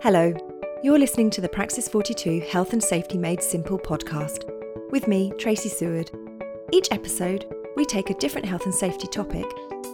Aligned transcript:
Hello, 0.00 0.32
you're 0.84 0.96
listening 0.96 1.28
to 1.30 1.40
the 1.40 1.48
Praxis 1.48 1.88
42 1.88 2.42
Health 2.42 2.72
and 2.72 2.80
Safety 2.80 3.18
Made 3.18 3.42
Simple 3.42 3.80
podcast 3.80 4.48
with 4.92 5.08
me, 5.08 5.32
Tracy 5.40 5.68
Seward. 5.68 6.08
Each 6.72 6.86
episode, 6.92 7.52
we 7.74 7.84
take 7.84 8.08
a 8.08 8.14
different 8.14 8.46
health 8.46 8.64
and 8.64 8.72
safety 8.72 9.08
topic, 9.08 9.44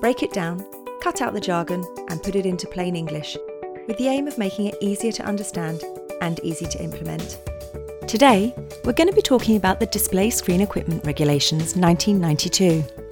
break 0.03 0.23
it 0.23 0.31
down, 0.31 0.63
cut 1.01 1.23
out 1.23 1.33
the 1.33 1.41
jargon, 1.41 1.83
and 2.11 2.23
put 2.23 2.37
it 2.37 2.45
into 2.45 2.67
plain 2.67 2.97
English, 2.97 3.39
with 3.87 3.97
the 3.97 4.09
aim 4.09 4.29
of 4.29 4.37
making 4.37 4.67
it 4.67 4.77
easier 4.83 5.11
to 5.11 5.25
understand 5.25 5.83
and 6.21 6.39
easy 6.41 6.67
to 6.67 6.83
implement. 6.83 7.39
Today, 8.07 8.55
we're 8.85 8.93
going 8.93 9.09
to 9.09 9.17
be 9.17 9.23
talking 9.23 9.57
about 9.57 9.81
the 9.81 9.87
Display 9.87 10.29
Screen 10.29 10.61
Equipment 10.61 11.07
Regulations 11.07 11.77
1992. 11.77 13.04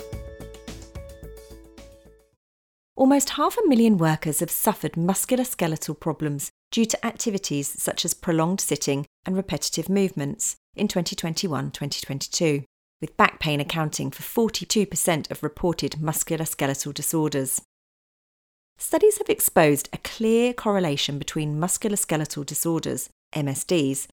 Almost 3.13 3.37
half 3.37 3.59
a 3.59 3.69
million 3.69 3.99
workers 3.99 4.41
have 4.41 4.51
suffered 4.51 4.93
musculoskeletal 4.93 6.01
problems 6.01 6.51
due 6.71 6.87
to 6.87 7.05
activities 7.07 7.69
such 7.69 8.07
as 8.07 8.15
prolonged 8.15 8.63
sitting 8.63 9.05
and 9.27 9.37
repetitive 9.37 9.91
movements 9.91 10.57
in 10.75 10.89
2021 10.89 11.73
2022, 11.73 12.65
with 13.03 13.15
back 13.19 13.39
pain 13.39 13.61
accounting 13.61 14.11
for 14.11 14.23
42% 14.23 15.31
of 15.31 15.43
reported 15.43 15.97
musculoskeletal 16.01 16.95
disorders. 16.95 17.61
Studies 18.79 19.19
have 19.19 19.29
exposed 19.29 19.91
a 19.93 19.99
clear 19.99 20.55
correlation 20.55 21.19
between 21.19 21.61
musculoskeletal 21.61 22.47
disorders, 22.47 23.11
MSDs, 23.35 24.07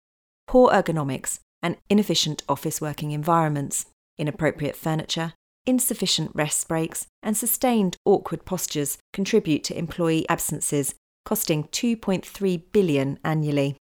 poor 0.46 0.72
ergonomics, 0.72 1.40
and 1.64 1.78
inefficient 1.90 2.44
office 2.50 2.82
working 2.82 3.12
environments, 3.12 3.86
inappropriate 4.18 4.76
furniture, 4.76 5.36
insufficient 5.70 6.32
rest 6.34 6.68
breaks, 6.68 7.06
and 7.22 7.38
sustained 7.38 7.96
awkward 8.04 8.44
postures 8.44 8.98
contribute 9.14 9.64
to 9.64 9.78
employee 9.78 10.28
absences 10.28 10.96
costing 11.26 11.66
2.3 11.66 12.64
billion 12.72 13.20
annually. 13.24 13.78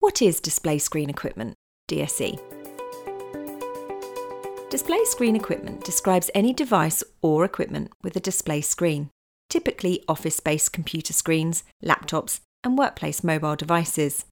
What 0.00 0.20
is 0.20 0.40
display 0.40 0.78
screen 0.78 1.08
equipment, 1.08 1.54
DSE? 1.88 2.38
Display 4.70 5.04
screen 5.04 5.36
equipment 5.36 5.84
describes 5.84 6.30
any 6.34 6.52
device 6.52 7.04
or 7.22 7.44
equipment 7.44 7.92
with 8.02 8.16
a 8.16 8.20
display 8.20 8.60
screen, 8.60 9.10
typically 9.48 10.04
office-based 10.08 10.72
computer 10.72 11.12
screens, 11.12 11.62
laptops, 11.82 12.40
and 12.64 12.76
workplace 12.76 13.22
mobile 13.22 13.56
devices. 13.56 14.24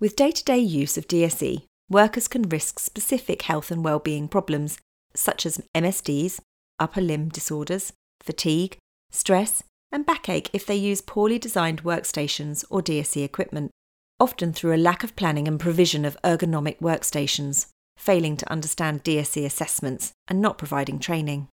With 0.00 0.16
day-to-day 0.16 0.58
use 0.58 0.96
of 0.96 1.06
DSE, 1.06 1.64
workers 1.90 2.28
can 2.28 2.42
risk 2.42 2.80
specific 2.80 3.42
health 3.42 3.70
and 3.70 3.84
well-being 3.84 4.28
problems 4.28 4.78
such 5.16 5.46
as 5.46 5.60
MSDs, 5.74 6.40
upper 6.78 7.00
limb 7.00 7.28
disorders, 7.28 7.92
fatigue, 8.20 8.76
stress, 9.10 9.62
and 9.92 10.04
backache 10.04 10.50
if 10.52 10.66
they 10.66 10.76
use 10.76 11.00
poorly 11.00 11.38
designed 11.38 11.84
workstations 11.84 12.64
or 12.70 12.82
DSE 12.82 13.24
equipment, 13.24 13.70
often 14.18 14.52
through 14.52 14.74
a 14.74 14.76
lack 14.76 15.04
of 15.04 15.16
planning 15.16 15.46
and 15.46 15.60
provision 15.60 16.04
of 16.04 16.16
ergonomic 16.22 16.78
workstations, 16.80 17.68
failing 17.96 18.36
to 18.36 18.50
understand 18.50 19.04
DSE 19.04 19.44
assessments, 19.44 20.12
and 20.28 20.40
not 20.40 20.58
providing 20.58 20.98
training. 20.98 21.48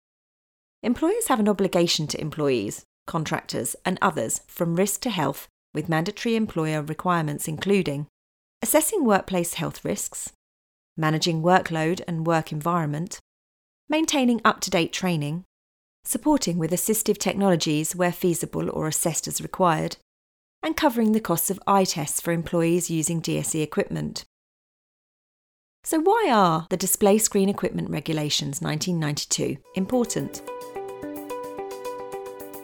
Employers 0.81 1.27
have 1.27 1.39
an 1.39 1.49
obligation 1.49 2.07
to 2.07 2.21
employees, 2.21 2.83
contractors, 3.07 3.75
and 3.83 3.97
others 4.01 4.41
from 4.47 4.75
risk 4.75 5.01
to 5.01 5.09
health 5.09 5.47
with 5.73 5.89
mandatory 5.89 6.35
employer 6.35 6.81
requirements 6.81 7.47
including 7.47 8.07
assessing 8.61 9.05
workplace 9.05 9.55
health 9.55 9.83
risks, 9.83 10.31
managing 10.97 11.41
workload 11.41 12.01
and 12.07 12.27
work 12.27 12.51
environment, 12.51 13.19
maintaining 13.89 14.39
up 14.45 14.61
to 14.61 14.69
date 14.69 14.93
training, 14.93 15.43
supporting 16.03 16.57
with 16.57 16.71
assistive 16.71 17.17
technologies 17.17 17.95
where 17.95 18.11
feasible 18.11 18.69
or 18.69 18.87
assessed 18.87 19.27
as 19.27 19.41
required, 19.41 19.97
and 20.61 20.77
covering 20.77 21.11
the 21.11 21.19
costs 21.19 21.49
of 21.49 21.59
eye 21.65 21.85
tests 21.85 22.21
for 22.21 22.31
employees 22.31 22.89
using 22.89 23.21
DSE 23.21 23.61
equipment. 23.61 24.25
So, 25.83 25.99
why 25.99 26.29
are 26.29 26.67
the 26.69 26.77
Display 26.77 27.17
Screen 27.17 27.49
Equipment 27.49 27.89
Regulations 27.89 28.61
1992 28.61 29.57
important? 29.75 30.41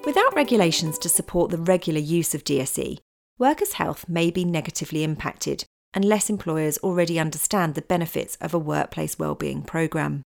Without 0.05 0.35
regulations 0.35 0.99
to 0.99 1.09
support 1.09 1.49
the 1.49 1.57
regular 1.57 1.99
use 1.99 2.35
of 2.35 2.43
DSE, 2.43 2.99
workers' 3.39 3.73
health 3.73 4.07
may 4.07 4.29
be 4.29 4.45
negatively 4.45 5.03
impacted 5.03 5.63
unless 5.95 6.29
employers 6.29 6.77
already 6.79 7.17
understand 7.17 7.73
the 7.73 7.81
benefits 7.81 8.35
of 8.41 8.53
a 8.53 8.59
workplace 8.59 9.17
wellbeing 9.17 9.63
programme. 9.63 10.21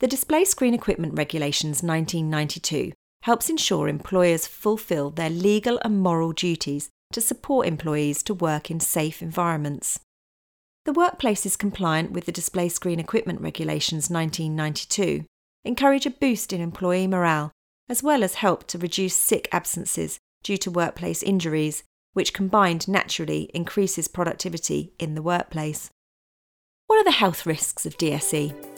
The 0.00 0.06
Display 0.06 0.44
Screen 0.44 0.74
Equipment 0.74 1.18
Regulations 1.18 1.82
1992 1.82 2.92
helps 3.22 3.50
ensure 3.50 3.88
employers 3.88 4.46
fulfil 4.46 5.10
their 5.10 5.28
legal 5.28 5.80
and 5.82 6.00
moral 6.00 6.30
duties 6.30 6.88
to 7.10 7.20
support 7.20 7.66
employees 7.66 8.22
to 8.22 8.34
work 8.34 8.70
in 8.70 8.78
safe 8.78 9.20
environments. 9.22 9.98
The 10.84 10.92
workplace 10.92 11.44
is 11.44 11.56
compliant 11.56 12.12
with 12.12 12.26
the 12.26 12.32
Display 12.32 12.68
Screen 12.68 13.00
Equipment 13.00 13.40
Regulations 13.40 14.08
1992 14.08 15.24
encourage 15.64 16.06
a 16.06 16.10
boost 16.10 16.52
in 16.52 16.60
employee 16.60 17.08
morale 17.08 17.50
as 17.88 18.00
well 18.00 18.22
as 18.22 18.34
help 18.34 18.68
to 18.68 18.78
reduce 18.78 19.16
sick 19.16 19.48
absences 19.50 20.20
due 20.44 20.58
to 20.58 20.70
workplace 20.70 21.24
injuries, 21.24 21.82
which 22.12 22.32
combined 22.32 22.86
naturally 22.86 23.50
increases 23.52 24.06
productivity 24.06 24.92
in 25.00 25.16
the 25.16 25.22
workplace. 25.22 25.90
What 26.86 27.00
are 27.00 27.04
the 27.04 27.10
health 27.10 27.46
risks 27.46 27.84
of 27.84 27.98
DSE? 27.98 28.77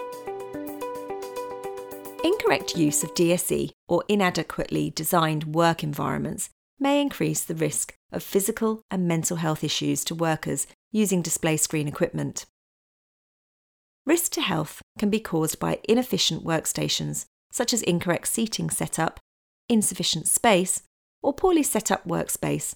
Incorrect 2.51 2.77
use 2.77 3.05
of 3.05 3.15
DSE 3.15 3.71
or 3.87 4.03
inadequately 4.09 4.91
designed 4.91 5.55
work 5.55 5.85
environments 5.85 6.51
may 6.81 7.01
increase 7.01 7.45
the 7.45 7.55
risk 7.55 7.95
of 8.11 8.25
physical 8.25 8.83
and 8.91 9.07
mental 9.07 9.37
health 9.37 9.63
issues 9.63 10.03
to 10.07 10.17
workers 10.17 10.67
using 10.91 11.23
display 11.23 11.57
screen 11.57 11.87
equipment. 11.87 12.47
Risk 14.05 14.33
to 14.33 14.41
health 14.41 14.83
can 14.99 15.11
be 15.11 15.21
caused 15.21 15.61
by 15.61 15.79
inefficient 15.89 16.43
workstations, 16.43 17.25
such 17.53 17.73
as 17.73 17.83
incorrect 17.83 18.27
seating 18.27 18.69
setup, 18.69 19.21
insufficient 19.69 20.27
space, 20.27 20.83
or 21.23 21.33
poorly 21.33 21.63
set 21.63 21.93
up 21.93 22.05
workspace, 22.05 22.75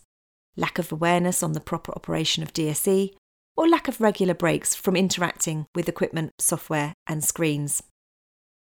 lack 0.56 0.78
of 0.78 0.92
awareness 0.92 1.42
on 1.42 1.52
the 1.52 1.58
proper 1.58 1.90
operation 1.96 2.44
of 2.44 2.52
DSE, 2.52 3.10
or 3.56 3.68
lack 3.68 3.88
of 3.88 4.00
regular 4.00 4.34
breaks 4.34 4.76
from 4.76 4.94
interacting 4.94 5.66
with 5.74 5.88
equipment, 5.88 6.30
software, 6.38 6.94
and 7.08 7.24
screens. 7.24 7.82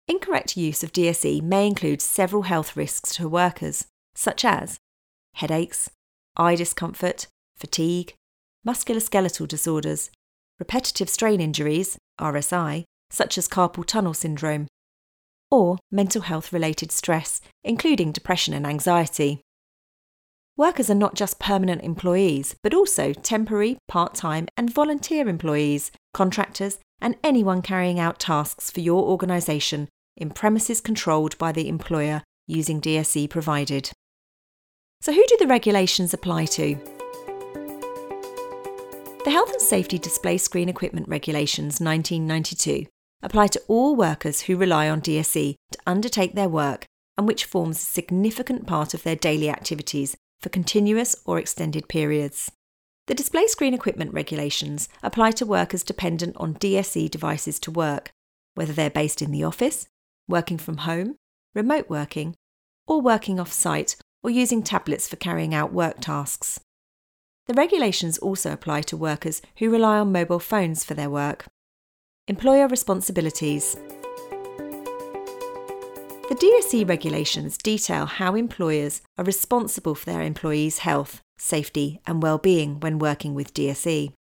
Incorrect 0.08 0.56
use 0.56 0.84
of 0.84 0.92
DSE 0.92 1.42
may 1.42 1.66
include 1.66 2.00
several 2.00 2.42
health 2.42 2.76
risks 2.76 3.16
to 3.16 3.28
workers, 3.28 3.86
such 4.14 4.44
as 4.44 4.78
headaches, 5.34 5.90
eye 6.36 6.54
discomfort, 6.54 7.26
fatigue, 7.56 8.14
musculoskeletal 8.64 9.48
disorders, 9.48 10.10
repetitive 10.60 11.08
strain 11.08 11.40
injuries, 11.40 11.98
RSI, 12.20 12.84
such 13.10 13.36
as 13.36 13.48
carpal 13.48 13.84
tunnel 13.84 14.14
syndrome, 14.14 14.68
or 15.50 15.76
mental 15.90 16.22
health 16.22 16.52
related 16.52 16.92
stress, 16.92 17.40
including 17.64 18.12
depression 18.12 18.54
and 18.54 18.64
anxiety. 18.64 19.40
Workers 20.56 20.88
are 20.88 20.94
not 20.94 21.16
just 21.16 21.40
permanent 21.40 21.82
employees, 21.82 22.54
but 22.62 22.72
also 22.72 23.12
temporary, 23.12 23.76
part 23.88 24.14
time, 24.14 24.46
and 24.56 24.72
volunteer 24.72 25.28
employees, 25.28 25.90
contractors, 26.14 26.78
and 27.00 27.16
anyone 27.24 27.60
carrying 27.60 27.98
out 27.98 28.20
tasks 28.20 28.70
for 28.70 28.80
your 28.80 29.02
organisation 29.02 29.88
in 30.16 30.30
premises 30.30 30.80
controlled 30.80 31.36
by 31.38 31.52
the 31.52 31.68
employer 31.68 32.22
using 32.46 32.80
DSE 32.80 33.28
provided. 33.28 33.90
So, 35.00 35.12
who 35.12 35.24
do 35.26 35.36
the 35.38 35.46
regulations 35.46 36.14
apply 36.14 36.46
to? 36.46 36.76
The 39.24 39.30
Health 39.30 39.50
and 39.50 39.60
Safety 39.60 39.98
Display 39.98 40.38
Screen 40.38 40.68
Equipment 40.68 41.08
Regulations 41.08 41.80
1992 41.80 42.86
apply 43.22 43.48
to 43.48 43.62
all 43.66 43.96
workers 43.96 44.42
who 44.42 44.56
rely 44.56 44.88
on 44.88 45.00
DSE 45.00 45.54
to 45.72 45.78
undertake 45.86 46.34
their 46.34 46.48
work 46.48 46.86
and 47.18 47.26
which 47.26 47.44
forms 47.44 47.78
a 47.78 47.86
significant 47.86 48.66
part 48.66 48.94
of 48.94 49.02
their 49.02 49.16
daily 49.16 49.50
activities 49.50 50.16
for 50.40 50.48
continuous 50.48 51.16
or 51.24 51.38
extended 51.38 51.88
periods. 51.88 52.52
The 53.06 53.14
display 53.14 53.46
screen 53.46 53.74
equipment 53.74 54.12
regulations 54.12 54.88
apply 55.02 55.32
to 55.32 55.46
workers 55.46 55.82
dependent 55.82 56.36
on 56.36 56.54
DSE 56.54 57.10
devices 57.10 57.58
to 57.60 57.70
work, 57.70 58.10
whether 58.54 58.72
they're 58.72 58.90
based 58.90 59.22
in 59.22 59.30
the 59.30 59.44
office, 59.44 59.86
working 60.28 60.58
from 60.58 60.78
home, 60.78 61.16
remote 61.54 61.88
working, 61.88 62.34
or 62.86 63.00
working 63.00 63.40
off 63.40 63.52
site 63.52 63.96
or 64.22 64.30
using 64.30 64.62
tablets 64.62 65.08
for 65.08 65.16
carrying 65.16 65.54
out 65.54 65.72
work 65.72 66.00
tasks. 66.00 66.60
The 67.46 67.54
regulations 67.54 68.18
also 68.18 68.52
apply 68.52 68.82
to 68.82 68.96
workers 68.96 69.40
who 69.58 69.70
rely 69.70 69.98
on 69.98 70.10
mobile 70.10 70.40
phones 70.40 70.82
for 70.82 70.94
their 70.94 71.10
work. 71.10 71.46
Employer 72.26 72.66
responsibilities. 72.66 73.76
The 76.28 76.34
DSE 76.34 76.88
regulations 76.88 77.56
detail 77.56 78.06
how 78.06 78.34
employers 78.34 79.00
are 79.16 79.24
responsible 79.24 79.94
for 79.94 80.06
their 80.06 80.22
employees' 80.22 80.78
health, 80.78 81.20
safety, 81.38 82.00
and 82.04 82.20
well-being 82.20 82.80
when 82.80 82.98
working 82.98 83.32
with 83.32 83.54
DSE. 83.54 84.12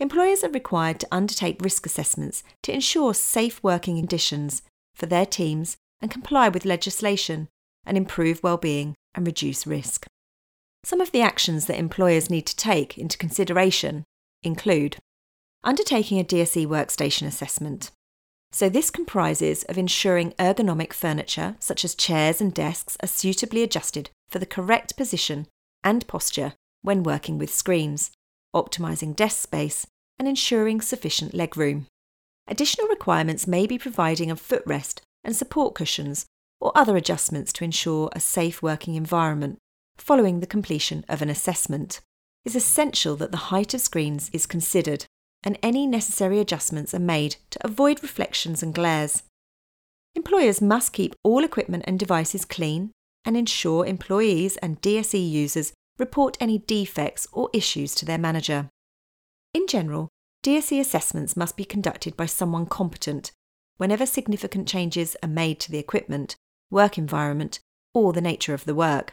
Employers 0.00 0.42
are 0.42 0.50
required 0.50 0.98
to 0.98 1.08
undertake 1.12 1.62
risk 1.62 1.86
assessments 1.86 2.42
to 2.64 2.72
ensure 2.72 3.14
safe 3.14 3.62
working 3.62 3.96
conditions 3.96 4.62
for 4.96 5.06
their 5.06 5.26
teams 5.26 5.76
and 6.00 6.10
comply 6.10 6.48
with 6.48 6.64
legislation 6.64 7.48
and 7.84 7.96
improve 7.96 8.42
well-being 8.42 8.94
and 9.14 9.26
reduce 9.26 9.66
risk. 9.66 10.06
Some 10.84 11.00
of 11.00 11.12
the 11.12 11.20
actions 11.20 11.66
that 11.66 11.78
employers 11.78 12.30
need 12.30 12.46
to 12.46 12.56
take 12.56 12.98
into 12.98 13.18
consideration 13.18 14.04
include 14.42 14.96
undertaking 15.64 16.18
a 16.18 16.24
DSE 16.24 16.66
workstation 16.66 17.26
assessment. 17.26 17.90
So, 18.52 18.68
this 18.68 18.90
comprises 18.90 19.64
of 19.64 19.76
ensuring 19.76 20.32
ergonomic 20.38 20.92
furniture, 20.92 21.56
such 21.58 21.84
as 21.84 21.94
chairs 21.94 22.40
and 22.40 22.54
desks, 22.54 22.96
are 23.02 23.08
suitably 23.08 23.62
adjusted 23.62 24.10
for 24.28 24.38
the 24.38 24.46
correct 24.46 24.96
position 24.96 25.46
and 25.82 26.06
posture 26.06 26.54
when 26.82 27.02
working 27.02 27.36
with 27.36 27.52
screens, 27.52 28.12
optimising 28.54 29.14
desk 29.16 29.42
space, 29.42 29.86
and 30.18 30.28
ensuring 30.28 30.80
sufficient 30.80 31.32
legroom. 31.32 31.86
Additional 32.48 32.88
requirements 32.88 33.46
may 33.46 33.66
be 33.66 33.78
providing 33.78 34.30
a 34.30 34.36
footrest 34.36 35.00
and 35.24 35.34
support 35.34 35.74
cushions 35.74 36.26
or 36.60 36.72
other 36.74 36.96
adjustments 36.96 37.52
to 37.52 37.64
ensure 37.64 38.08
a 38.12 38.20
safe 38.20 38.62
working 38.62 38.94
environment 38.94 39.58
following 39.98 40.40
the 40.40 40.46
completion 40.46 41.04
of 41.08 41.22
an 41.22 41.28
assessment. 41.28 42.00
It's 42.44 42.54
essential 42.54 43.16
that 43.16 43.32
the 43.32 43.48
height 43.48 43.74
of 43.74 43.80
screens 43.80 44.30
is 44.32 44.46
considered 44.46 45.06
and 45.42 45.58
any 45.62 45.86
necessary 45.86 46.38
adjustments 46.38 46.94
are 46.94 47.00
made 47.00 47.36
to 47.50 47.64
avoid 47.64 48.02
reflections 48.02 48.62
and 48.62 48.74
glares. 48.74 49.24
Employers 50.14 50.62
must 50.62 50.92
keep 50.92 51.14
all 51.22 51.44
equipment 51.44 51.84
and 51.86 51.98
devices 51.98 52.44
clean 52.44 52.92
and 53.24 53.36
ensure 53.36 53.84
employees 53.84 54.56
and 54.58 54.80
DSE 54.80 55.30
users 55.30 55.72
report 55.98 56.36
any 56.40 56.58
defects 56.58 57.26
or 57.32 57.50
issues 57.52 57.94
to 57.96 58.04
their 58.04 58.18
manager. 58.18 58.68
In 59.52 59.66
general, 59.66 60.08
DSE 60.46 60.78
assessments 60.78 61.36
must 61.36 61.56
be 61.56 61.64
conducted 61.64 62.16
by 62.16 62.26
someone 62.26 62.66
competent 62.66 63.32
whenever 63.78 64.06
significant 64.06 64.68
changes 64.68 65.16
are 65.20 65.28
made 65.28 65.58
to 65.58 65.72
the 65.72 65.78
equipment, 65.78 66.36
work 66.70 66.96
environment, 66.96 67.58
or 67.92 68.12
the 68.12 68.20
nature 68.20 68.54
of 68.54 68.64
the 68.64 68.74
work. 68.76 69.10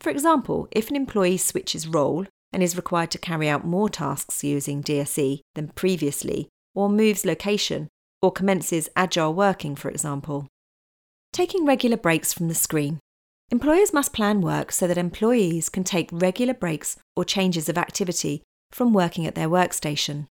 For 0.00 0.08
example, 0.08 0.66
if 0.70 0.88
an 0.88 0.96
employee 0.96 1.36
switches 1.36 1.86
role 1.86 2.24
and 2.50 2.62
is 2.62 2.78
required 2.78 3.10
to 3.10 3.18
carry 3.18 3.46
out 3.46 3.66
more 3.66 3.90
tasks 3.90 4.42
using 4.42 4.82
DSE 4.82 5.40
than 5.54 5.68
previously, 5.68 6.48
or 6.74 6.88
moves 6.88 7.26
location, 7.26 7.88
or 8.22 8.32
commences 8.32 8.88
agile 8.96 9.34
working, 9.34 9.76
for 9.76 9.90
example. 9.90 10.48
Taking 11.34 11.66
regular 11.66 11.98
breaks 11.98 12.32
from 12.32 12.48
the 12.48 12.54
screen. 12.54 13.00
Employers 13.50 13.92
must 13.92 14.14
plan 14.14 14.40
work 14.40 14.72
so 14.72 14.86
that 14.86 14.96
employees 14.96 15.68
can 15.68 15.84
take 15.84 16.08
regular 16.10 16.54
breaks 16.54 16.96
or 17.14 17.22
changes 17.22 17.68
of 17.68 17.76
activity 17.76 18.42
from 18.72 18.94
working 18.94 19.26
at 19.26 19.34
their 19.34 19.50
workstation. 19.50 20.24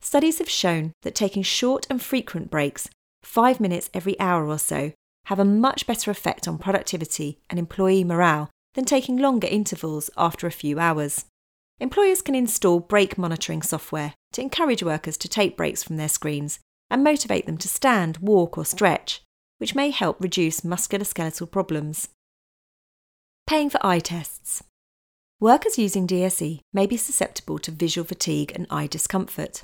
Studies 0.00 0.38
have 0.38 0.48
shown 0.48 0.92
that 1.02 1.14
taking 1.14 1.42
short 1.42 1.86
and 1.90 2.00
frequent 2.00 2.50
breaks, 2.50 2.88
five 3.22 3.60
minutes 3.60 3.90
every 3.92 4.18
hour 4.20 4.46
or 4.46 4.58
so, 4.58 4.92
have 5.26 5.38
a 5.38 5.44
much 5.44 5.86
better 5.86 6.10
effect 6.10 6.48
on 6.48 6.56
productivity 6.56 7.38
and 7.50 7.58
employee 7.58 8.04
morale 8.04 8.48
than 8.74 8.84
taking 8.84 9.18
longer 9.18 9.48
intervals 9.48 10.08
after 10.16 10.46
a 10.46 10.52
few 10.52 10.78
hours. 10.78 11.26
Employers 11.80 12.22
can 12.22 12.34
install 12.34 12.80
break 12.80 13.18
monitoring 13.18 13.62
software 13.62 14.14
to 14.32 14.40
encourage 14.40 14.82
workers 14.82 15.16
to 15.18 15.28
take 15.28 15.56
breaks 15.56 15.82
from 15.82 15.96
their 15.96 16.08
screens 16.08 16.58
and 16.90 17.04
motivate 17.04 17.46
them 17.46 17.58
to 17.58 17.68
stand, 17.68 18.18
walk, 18.18 18.56
or 18.56 18.64
stretch, 18.64 19.22
which 19.58 19.74
may 19.74 19.90
help 19.90 20.16
reduce 20.20 20.62
musculoskeletal 20.62 21.50
problems. 21.50 22.08
Paying 23.46 23.70
for 23.70 23.84
eye 23.84 24.00
tests. 24.00 24.62
Workers 25.40 25.78
using 25.78 26.06
DSE 26.06 26.60
may 26.72 26.86
be 26.86 26.96
susceptible 26.96 27.58
to 27.60 27.70
visual 27.70 28.06
fatigue 28.06 28.52
and 28.54 28.66
eye 28.70 28.86
discomfort. 28.86 29.62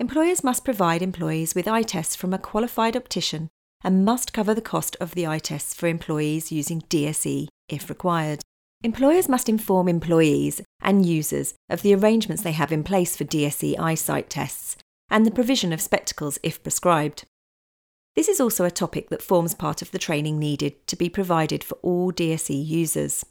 Employers 0.00 0.42
must 0.42 0.64
provide 0.64 1.02
employees 1.02 1.54
with 1.54 1.68
eye 1.68 1.82
tests 1.82 2.16
from 2.16 2.32
a 2.32 2.38
qualified 2.38 2.96
optician 2.96 3.50
and 3.84 4.02
must 4.02 4.32
cover 4.32 4.54
the 4.54 4.62
cost 4.62 4.96
of 4.98 5.14
the 5.14 5.26
eye 5.26 5.38
tests 5.38 5.74
for 5.74 5.88
employees 5.88 6.50
using 6.50 6.80
DSE 6.80 7.48
if 7.68 7.90
required. 7.90 8.40
Employers 8.82 9.28
must 9.28 9.46
inform 9.46 9.88
employees 9.88 10.62
and 10.80 11.04
users 11.04 11.52
of 11.68 11.82
the 11.82 11.94
arrangements 11.94 12.42
they 12.42 12.52
have 12.52 12.72
in 12.72 12.82
place 12.82 13.14
for 13.14 13.24
DSE 13.24 13.78
eyesight 13.78 14.30
tests 14.30 14.78
and 15.10 15.26
the 15.26 15.30
provision 15.30 15.70
of 15.70 15.82
spectacles 15.82 16.38
if 16.42 16.62
prescribed. 16.62 17.24
This 18.16 18.28
is 18.28 18.40
also 18.40 18.64
a 18.64 18.70
topic 18.70 19.10
that 19.10 19.20
forms 19.20 19.54
part 19.54 19.82
of 19.82 19.90
the 19.90 19.98
training 19.98 20.38
needed 20.38 20.86
to 20.86 20.96
be 20.96 21.10
provided 21.10 21.62
for 21.62 21.74
all 21.82 22.10
DSE 22.10 22.66
users. 22.66 23.22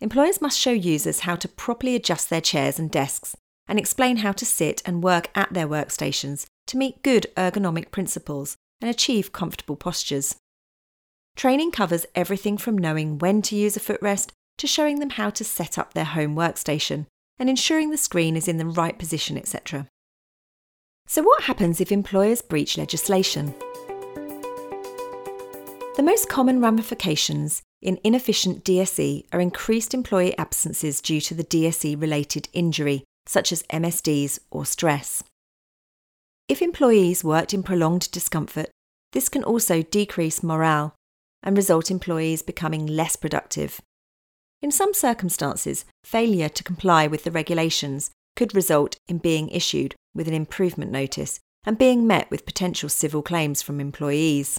Employers 0.00 0.40
must 0.40 0.60
show 0.60 0.70
users 0.70 1.20
how 1.20 1.34
to 1.34 1.48
properly 1.48 1.96
adjust 1.96 2.30
their 2.30 2.40
chairs 2.40 2.78
and 2.78 2.88
desks 2.88 3.34
and 3.68 3.78
explain 3.78 4.18
how 4.18 4.32
to 4.32 4.46
sit 4.46 4.82
and 4.84 5.04
work 5.04 5.30
at 5.34 5.52
their 5.52 5.68
workstations 5.68 6.46
to 6.66 6.76
meet 6.76 7.02
good 7.02 7.26
ergonomic 7.36 7.90
principles 7.90 8.56
and 8.80 8.90
achieve 8.90 9.32
comfortable 9.32 9.76
postures. 9.76 10.36
Training 11.36 11.70
covers 11.70 12.06
everything 12.14 12.58
from 12.58 12.78
knowing 12.78 13.18
when 13.18 13.42
to 13.42 13.54
use 13.54 13.76
a 13.76 13.80
footrest 13.80 14.30
to 14.56 14.66
showing 14.66 14.98
them 14.98 15.10
how 15.10 15.30
to 15.30 15.44
set 15.44 15.78
up 15.78 15.94
their 15.94 16.04
home 16.04 16.34
workstation 16.34 17.06
and 17.38 17.48
ensuring 17.48 17.90
the 17.90 17.96
screen 17.96 18.36
is 18.36 18.48
in 18.48 18.56
the 18.56 18.66
right 18.66 18.98
position, 18.98 19.38
etc. 19.38 19.86
So, 21.06 21.22
what 21.22 21.44
happens 21.44 21.80
if 21.80 21.92
employers 21.92 22.42
breach 22.42 22.76
legislation? 22.76 23.54
The 25.96 26.02
most 26.02 26.28
common 26.28 26.60
ramifications 26.60 27.62
in 27.80 27.98
inefficient 28.04 28.64
DSE 28.64 29.24
are 29.32 29.40
increased 29.40 29.94
employee 29.94 30.36
absences 30.38 31.00
due 31.00 31.20
to 31.22 31.34
the 31.34 31.44
DSE 31.44 32.00
related 32.00 32.48
injury, 32.52 33.04
such 33.28 33.52
as 33.52 33.62
MSDs 33.64 34.40
or 34.50 34.64
stress. 34.64 35.22
If 36.48 36.62
employees 36.62 37.22
worked 37.22 37.52
in 37.52 37.62
prolonged 37.62 38.10
discomfort, 38.10 38.70
this 39.12 39.28
can 39.28 39.44
also 39.44 39.82
decrease 39.82 40.42
morale 40.42 40.94
and 41.42 41.56
result 41.56 41.90
in 41.90 41.96
employees 41.96 42.42
becoming 42.42 42.86
less 42.86 43.16
productive. 43.16 43.80
In 44.62 44.70
some 44.72 44.94
circumstances, 44.94 45.84
failure 46.02 46.48
to 46.48 46.64
comply 46.64 47.06
with 47.06 47.24
the 47.24 47.30
regulations 47.30 48.10
could 48.34 48.54
result 48.54 48.96
in 49.06 49.18
being 49.18 49.50
issued 49.50 49.94
with 50.14 50.26
an 50.26 50.34
improvement 50.34 50.90
notice 50.90 51.38
and 51.64 51.76
being 51.76 52.06
met 52.06 52.30
with 52.30 52.46
potential 52.46 52.88
civil 52.88 53.20
claims 53.20 53.60
from 53.60 53.78
employees. 53.78 54.58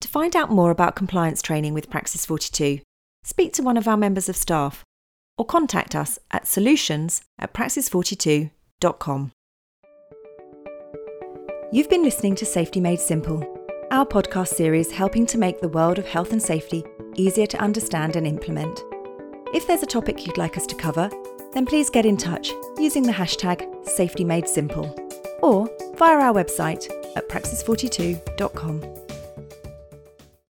To 0.00 0.08
find 0.08 0.34
out 0.34 0.50
more 0.50 0.70
about 0.70 0.96
compliance 0.96 1.42
training 1.42 1.74
with 1.74 1.90
Praxis 1.90 2.24
42, 2.24 2.80
speak 3.24 3.52
to 3.52 3.62
one 3.62 3.76
of 3.76 3.86
our 3.86 3.96
members 3.96 4.28
of 4.28 4.36
staff 4.36 4.84
or 5.38 5.44
contact 5.44 5.94
us 5.94 6.18
at 6.30 6.46
solutions 6.46 7.22
at 7.38 7.52
praxis42.com. 7.52 9.32
You've 11.72 11.90
been 11.90 12.04
listening 12.04 12.34
to 12.36 12.46
Safety 12.46 12.80
Made 12.80 13.00
Simple, 13.00 13.44
our 13.90 14.06
podcast 14.06 14.48
series 14.48 14.90
helping 14.90 15.26
to 15.26 15.38
make 15.38 15.60
the 15.60 15.68
world 15.68 15.98
of 15.98 16.06
health 16.06 16.32
and 16.32 16.42
safety 16.42 16.84
easier 17.16 17.46
to 17.46 17.60
understand 17.60 18.16
and 18.16 18.26
implement. 18.26 18.82
If 19.52 19.66
there's 19.66 19.82
a 19.82 19.86
topic 19.86 20.26
you'd 20.26 20.38
like 20.38 20.56
us 20.56 20.66
to 20.66 20.74
cover, 20.74 21.10
then 21.52 21.66
please 21.66 21.90
get 21.90 22.06
in 22.06 22.16
touch 22.16 22.50
using 22.78 23.02
the 23.02 23.12
hashtag 23.12 23.66
SafetyMadeSimple 23.84 25.40
or 25.42 25.68
via 25.96 26.18
our 26.18 26.32
website 26.34 26.88
at 27.16 27.28
praxis42.com. 27.28 29.05